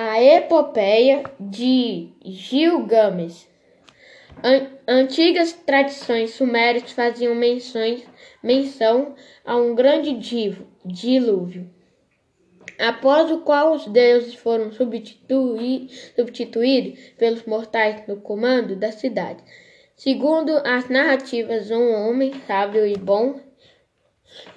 A 0.00 0.22
epopeia 0.22 1.24
de 1.40 2.10
Gilgamesh. 2.24 3.48
An 4.44 4.68
antigas 4.86 5.52
tradições 5.52 6.34
sumérias 6.34 6.92
faziam 6.92 7.34
menções, 7.34 8.06
menção 8.40 9.16
a 9.44 9.56
um 9.56 9.74
grande 9.74 10.12
divo, 10.12 10.68
dilúvio, 10.84 11.68
após 12.78 13.28
o 13.32 13.38
qual 13.38 13.72
os 13.72 13.88
deuses 13.88 14.36
foram 14.36 14.70
substituí 14.70 15.88
substituídos 16.14 17.00
pelos 17.18 17.44
mortais 17.44 18.06
no 18.06 18.20
comando 18.20 18.76
da 18.76 18.92
cidade. 18.92 19.42
Segundo 19.96 20.58
as 20.58 20.88
narrativas, 20.88 21.72
um 21.72 21.90
homem 21.90 22.40
sábio 22.46 22.86
e 22.86 22.96
bom 22.96 23.40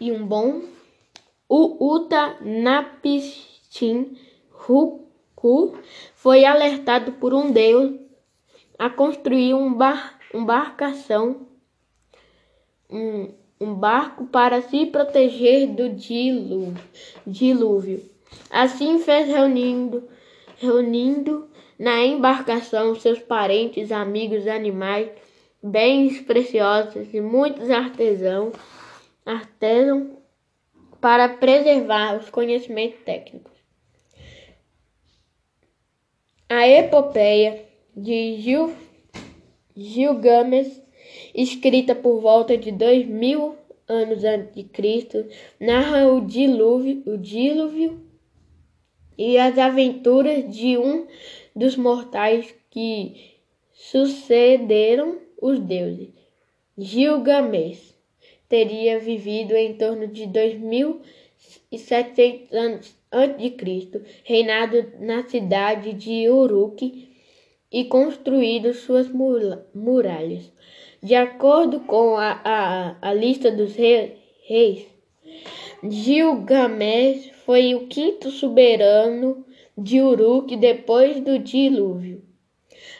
e 0.00 0.10
um 0.10 0.26
bom 0.26 0.64
o 1.48 1.94
Utnapishtim 1.94 4.18
Ruku 5.38 5.78
foi 6.14 6.44
alertado 6.44 7.12
por 7.12 7.32
um 7.32 7.52
deus 7.52 7.94
a 8.76 8.90
construir 8.90 9.54
um 9.54 9.72
bar, 9.72 10.18
embarcação, 10.34 11.46
um, 12.90 13.32
um 13.60 13.74
barco 13.74 14.26
para 14.26 14.60
se 14.62 14.86
proteger 14.86 15.68
do 15.68 15.90
dilúvio. 17.26 18.04
Assim 18.50 18.98
fez 18.98 19.28
reunindo, 19.28 20.08
reunindo 20.56 21.48
na 21.78 22.04
embarcação 22.04 22.94
seus 22.96 23.20
parentes, 23.20 23.92
amigos, 23.92 24.46
animais, 24.46 25.08
bens 25.62 26.20
preciosos 26.20 27.14
e 27.14 27.20
muitos 27.20 27.70
artesãos, 27.70 28.54
artesãos 29.24 30.08
para 31.00 31.28
preservar 31.28 32.16
os 32.16 32.28
conhecimentos 32.28 32.98
técnicos. 33.04 33.47
A 36.50 36.66
epopeia 36.66 37.62
de 37.94 38.36
Gil, 38.40 38.72
Gilgamesh, 39.76 40.80
escrita 41.34 41.94
por 41.94 42.22
volta 42.22 42.56
de 42.56 42.72
dois 42.72 43.06
mil 43.06 43.54
anos 43.86 44.24
antes 44.24 44.54
de 44.54 44.64
Cristo, 44.64 45.26
narra 45.60 46.10
o 46.10 46.22
dilúvio, 46.22 47.02
o 47.04 47.18
dilúvio 47.18 48.00
e 49.18 49.36
as 49.36 49.58
aventuras 49.58 50.50
de 50.50 50.78
um 50.78 51.06
dos 51.54 51.76
mortais 51.76 52.54
que 52.70 53.36
sucederam 53.70 55.18
os 55.42 55.58
deuses. 55.58 56.08
Gilgamesh 56.78 57.94
teria 58.48 58.98
vivido 58.98 59.54
em 59.54 59.74
torno 59.74 60.06
de 60.06 60.24
2700 61.70 62.52
anos 62.52 62.96
antes 63.12 63.42
de 63.42 63.50
Cristo, 63.50 64.02
reinado 64.24 64.92
na 65.00 65.26
cidade 65.28 65.92
de 65.92 66.28
Uruk 66.28 67.08
e 67.70 67.84
construído 67.84 68.72
suas 68.74 69.08
muralhas. 69.08 70.52
De 71.02 71.14
acordo 71.14 71.80
com 71.80 72.16
a, 72.16 72.40
a, 72.44 72.96
a 73.00 73.14
lista 73.14 73.50
dos 73.50 73.74
reis, 73.76 74.86
Gilgamesh 75.82 77.30
foi 77.44 77.74
o 77.74 77.86
quinto 77.86 78.30
soberano 78.30 79.44
de 79.76 80.00
Uruk 80.00 80.56
depois 80.56 81.20
do 81.20 81.38
dilúvio. 81.38 82.22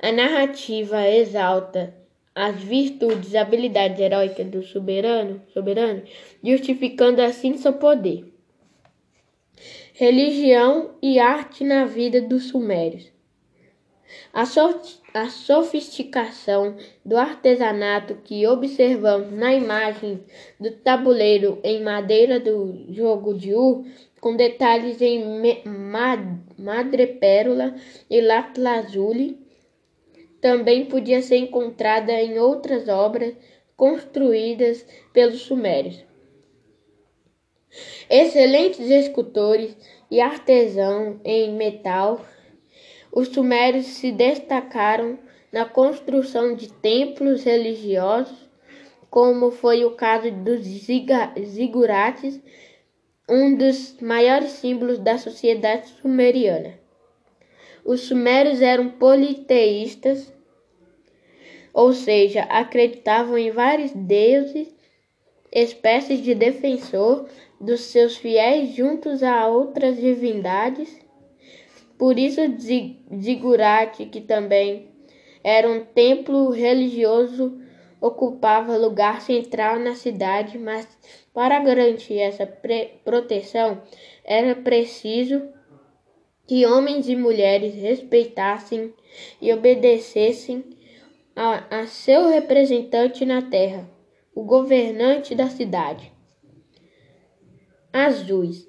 A 0.00 0.10
narrativa 0.10 1.06
exalta 1.08 1.94
as 2.34 2.56
virtudes 2.62 3.32
e 3.32 3.36
habilidades 3.36 4.00
heróicas 4.00 4.46
do 4.46 4.62
soberano, 4.62 5.42
soberano, 5.52 6.02
justificando 6.42 7.20
assim 7.20 7.56
seu 7.56 7.74
poder. 7.74 8.32
Religião 9.92 10.96
e 11.02 11.18
arte 11.18 11.62
na 11.62 11.84
vida 11.84 12.20
dos 12.20 12.48
sumérios. 12.48 13.12
A, 14.32 14.46
so 14.46 14.80
a 15.12 15.28
sofisticação 15.28 16.76
do 17.04 17.16
artesanato 17.16 18.16
que 18.24 18.46
observamos 18.46 19.30
na 19.32 19.52
imagem 19.52 20.24
do 20.58 20.70
tabuleiro 20.70 21.58
em 21.62 21.82
madeira 21.82 22.40
do 22.40 22.86
jogo 22.90 23.34
de 23.34 23.54
Ur, 23.54 23.84
com 24.20 24.36
detalhes 24.36 25.00
em 25.02 25.22
madrepérola 26.56 27.74
e 28.08 28.20
lápis 28.20 28.62
lazuli, 28.62 29.41
também 30.42 30.84
podia 30.84 31.22
ser 31.22 31.36
encontrada 31.36 32.12
em 32.12 32.36
outras 32.36 32.88
obras 32.88 33.32
construídas 33.76 34.84
pelos 35.12 35.42
sumérios. 35.42 36.04
Excelentes 38.10 38.90
escultores 38.90 39.74
e 40.10 40.20
artesãos 40.20 41.16
em 41.24 41.54
metal, 41.54 42.20
os 43.12 43.28
sumérios 43.28 43.86
se 43.86 44.10
destacaram 44.10 45.16
na 45.52 45.64
construção 45.64 46.56
de 46.56 46.70
templos 46.72 47.44
religiosos, 47.44 48.50
como 49.08 49.52
foi 49.52 49.84
o 49.84 49.92
caso 49.92 50.30
dos 50.30 50.62
zigurates, 51.46 52.40
um 53.28 53.54
dos 53.54 53.96
maiores 54.00 54.50
símbolos 54.50 54.98
da 54.98 55.16
sociedade 55.18 55.86
sumeriana. 56.00 56.81
Os 57.84 58.02
sumérios 58.02 58.62
eram 58.62 58.88
politeístas, 58.90 60.32
ou 61.74 61.92
seja, 61.92 62.42
acreditavam 62.42 63.36
em 63.36 63.50
vários 63.50 63.92
deuses, 63.92 64.72
espécies 65.50 66.22
de 66.22 66.34
defensor 66.34 67.26
dos 67.60 67.80
seus 67.80 68.16
fiéis 68.16 68.74
juntos 68.74 69.22
a 69.22 69.48
outras 69.48 69.96
divindades. 69.96 71.00
Por 71.98 72.18
isso, 72.18 72.40
Zigurate, 73.20 74.06
que 74.06 74.20
também 74.20 74.88
era 75.42 75.68
um 75.68 75.84
templo 75.84 76.50
religioso, 76.50 77.60
ocupava 78.00 78.76
lugar 78.76 79.20
central 79.20 79.78
na 79.78 79.94
cidade, 79.94 80.58
mas 80.58 80.86
para 81.32 81.60
garantir 81.60 82.18
essa 82.18 82.46
proteção 83.04 83.82
era 84.24 84.54
preciso 84.54 85.42
que 86.52 86.66
homens 86.66 87.08
e 87.08 87.16
mulheres 87.16 87.74
respeitassem 87.76 88.92
e 89.40 89.50
obedecessem 89.54 90.62
a, 91.34 91.78
a 91.78 91.86
seu 91.86 92.28
representante 92.28 93.24
na 93.24 93.40
terra, 93.40 93.88
o 94.34 94.44
governante 94.44 95.34
da 95.34 95.48
cidade. 95.48 96.12
Azuis. 97.90 98.68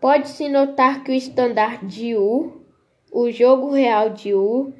Pode-se 0.00 0.48
notar 0.48 1.04
que 1.04 1.10
o 1.10 1.14
estandarte 1.14 1.84
de 1.84 2.16
U, 2.16 2.64
o 3.12 3.30
jogo 3.30 3.72
real 3.72 4.08
de 4.08 4.32
U 4.32 4.72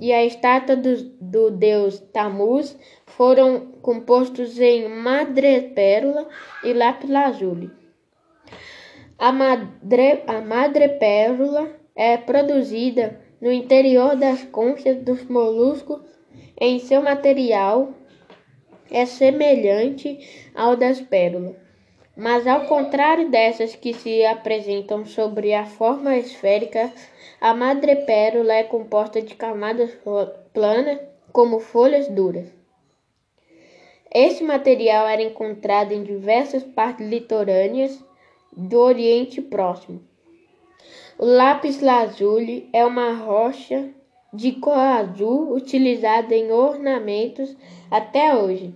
e 0.00 0.12
a 0.12 0.24
estátua 0.24 0.76
do, 0.76 1.02
do 1.20 1.50
deus 1.50 1.98
Tamuz 1.98 2.78
foram 3.06 3.72
compostos 3.82 4.60
em 4.60 4.88
madrepérola 4.88 6.28
e 6.62 6.72
lápis 6.72 7.10
lazuli. 7.10 7.85
A, 9.18 9.32
madre, 9.32 10.22
a 10.26 10.42
madrepérola 10.42 11.70
é 11.94 12.18
produzida 12.18 13.18
no 13.40 13.50
interior 13.50 14.14
das 14.14 14.42
conchas 14.44 14.98
dos 14.98 15.24
moluscos. 15.24 16.02
Em 16.60 16.78
seu 16.78 17.00
material 17.02 17.94
é 18.90 19.06
semelhante 19.06 20.50
ao 20.54 20.76
das 20.76 21.00
pérolas, 21.00 21.56
mas 22.14 22.46
ao 22.46 22.66
contrário 22.66 23.30
dessas 23.30 23.74
que 23.74 23.94
se 23.94 24.24
apresentam 24.24 25.06
sobre 25.06 25.54
a 25.54 25.64
forma 25.64 26.16
esférica, 26.16 26.92
a 27.40 27.54
madrepérola 27.54 28.52
é 28.52 28.64
composta 28.64 29.22
de 29.22 29.34
camadas 29.34 29.90
planas, 30.52 31.00
como 31.32 31.58
folhas 31.58 32.06
duras. 32.08 32.48
Esse 34.14 34.44
material 34.44 35.08
era 35.08 35.22
encontrado 35.22 35.92
em 35.92 36.02
diversas 36.02 36.62
partes 36.62 37.06
litorâneas 37.06 38.02
do 38.54 38.78
Oriente 38.78 39.40
Próximo. 39.40 40.02
O 41.18 41.24
lápis 41.24 41.80
lazuli 41.80 42.68
é 42.72 42.84
uma 42.84 43.14
rocha 43.14 43.90
de 44.32 44.52
cor 44.52 44.76
azul 44.76 45.54
utilizada 45.54 46.34
em 46.34 46.52
ornamentos 46.52 47.56
até 47.90 48.36
hoje. 48.36 48.74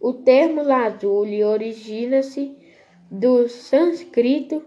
O 0.00 0.12
termo 0.12 0.62
lazuli 0.62 1.44
origina-se 1.44 2.56
do 3.10 3.48
sânscrito, 3.48 4.64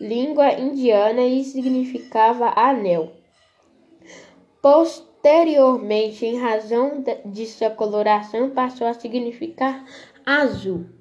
língua 0.00 0.52
indiana, 0.54 1.22
e 1.22 1.44
significava 1.44 2.52
anel. 2.56 3.12
Posteriormente, 4.62 6.24
em 6.24 6.38
razão 6.38 7.04
de 7.24 7.46
sua 7.46 7.70
coloração, 7.70 8.50
passou 8.50 8.86
a 8.86 8.94
significar 8.94 9.84
azul. 10.24 10.95